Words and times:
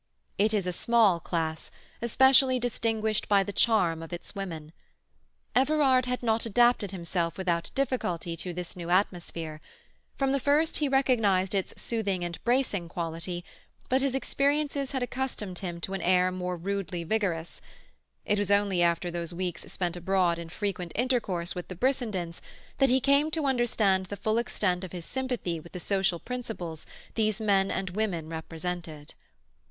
It 0.39 0.51
is 0.51 0.65
a 0.65 0.73
small 0.73 1.19
class, 1.19 1.69
especially 2.01 2.57
distinguished 2.57 3.29
by 3.29 3.43
the 3.43 3.53
charm 3.53 4.01
of 4.01 4.11
its 4.11 4.33
women. 4.33 4.71
Everard 5.55 6.07
had 6.07 6.23
not 6.23 6.43
adapted 6.43 6.89
himself 6.89 7.37
without 7.37 7.69
difficulty 7.75 8.35
to 8.37 8.51
this 8.51 8.75
new 8.75 8.89
atmosphere; 8.89 9.61
from 10.15 10.31
the 10.31 10.39
first 10.39 10.77
he 10.77 10.89
recognized 10.89 11.53
its 11.53 11.79
soothing 11.79 12.23
and 12.23 12.43
bracing 12.43 12.89
quality, 12.89 13.45
but 13.89 14.01
his 14.01 14.15
experiences 14.15 14.89
had 14.89 15.03
accustomed 15.03 15.59
him 15.59 15.79
to 15.81 15.93
an 15.93 16.01
air 16.01 16.31
more 16.31 16.57
rudely 16.57 17.03
vigorous; 17.03 17.61
it 18.25 18.39
was 18.39 18.49
only 18.49 18.81
after 18.81 19.11
those 19.11 19.35
weeks 19.35 19.71
spent 19.71 19.95
abroad 19.95 20.39
in 20.39 20.49
frequent 20.49 20.91
intercourse 20.95 21.53
with 21.53 21.67
the 21.67 21.75
Brissendens 21.75 22.41
that 22.79 22.89
he 22.89 22.99
came 22.99 23.29
to 23.29 23.45
understand 23.45 24.07
the 24.07 24.17
full 24.17 24.39
extent 24.39 24.83
of 24.83 24.93
his 24.93 25.05
sympathy 25.05 25.59
with 25.59 25.73
the 25.73 25.79
social 25.79 26.17
principles 26.17 26.87
these 27.13 27.39
men 27.39 27.69
and 27.69 27.91
women 27.91 28.29
represented. 28.29 29.13